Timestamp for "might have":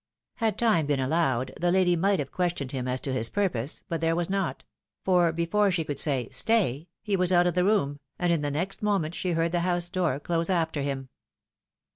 1.95-2.31